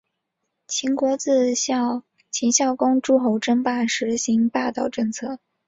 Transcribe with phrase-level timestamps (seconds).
[0.67, 5.37] 秦国自秦孝公称霸诸候时行霸道政策。